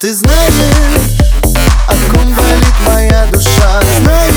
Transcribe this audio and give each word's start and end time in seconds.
Ты 0.00 0.14
знаешь, 0.14 0.54
о 1.86 1.94
ком 2.10 2.32
болит 2.32 2.74
моя 2.86 3.26
душа? 3.26 3.82
Знаешь, 3.98 4.34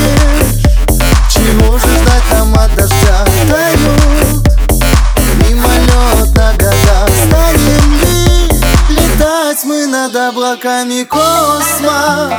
чего 1.32 1.78
же 1.78 1.86
ждать 1.86 2.22
нам 2.32 2.54
от 2.54 2.74
дождя? 2.74 3.24
Тают 3.48 4.46
мимолетно 5.48 6.52
года 6.58 7.06
Станем 7.26 7.94
ли 8.02 8.48
летать 8.90 9.64
мы 9.64 9.86
над 9.86 10.14
облаками 10.14 11.04
Космос? 11.04 12.34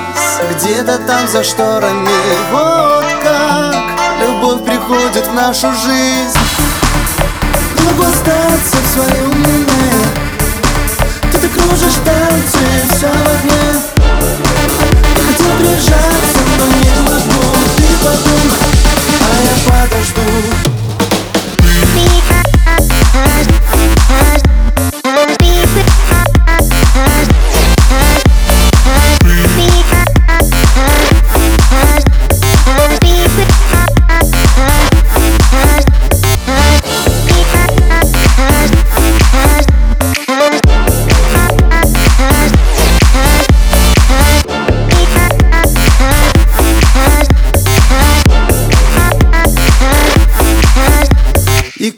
Где-то 0.51 0.99
там 0.99 1.27
за 1.27 1.43
шторами. 1.43 2.07
Вот 2.51 3.05
как 3.23 3.85
любовь 4.21 4.63
приходит 4.65 5.25
в 5.25 5.33
нашу 5.33 5.73
жизнь 5.73 6.37
Могу 7.84 8.02
остаться 8.04 8.76
в 8.82 8.86
своем 8.94 9.30
уме 9.30 9.66
Ты 11.32 11.38
так 11.38 11.50
кружишь 11.52 12.00
танцы 12.04 12.94
вся 12.94 13.08
в 13.08 13.28
огне 13.28 13.93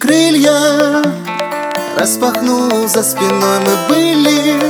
крылья. 0.07 1.03
Распахнул 1.97 2.87
за 2.87 3.03
спиной 3.03 3.59
мы 3.59 3.75
были. 3.89 4.61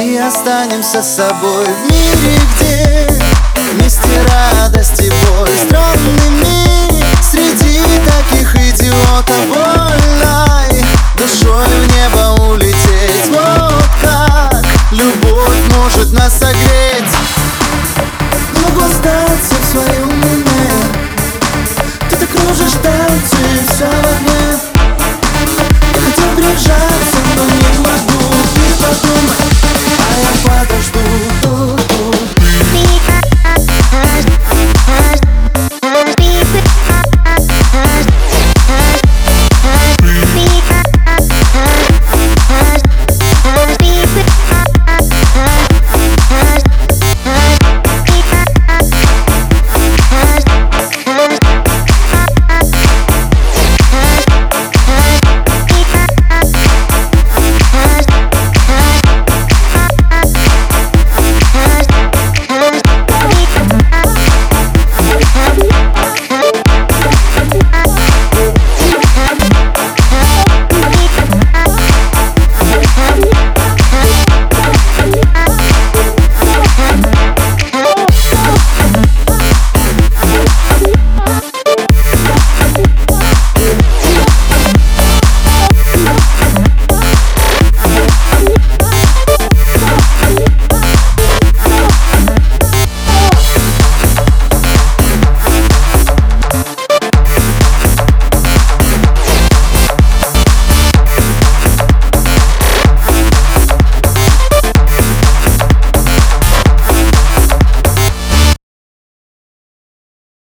И 0.00 0.16
останемся 0.18 1.02
с 1.02 1.16
собой 1.16 1.64
в 1.64 1.90
мире, 1.90 2.38
где 2.54 3.08
Вместе 3.56 4.20
радость 4.28 5.00
и 5.00 5.08
боль 5.08 5.48
Странный 5.66 7.02
среди 7.22 7.80
таких 8.04 8.54
идиотов 8.54 9.46
Вольной 9.48 10.84
душой 11.16 11.66
в 11.66 11.96
небо 11.96 12.42
улететь. 12.50 13.30
Вот 13.30 13.84
как 14.02 14.64
любовь 14.92 15.76
может 15.76 16.12
нас 16.12 16.38
согреть 16.38 16.65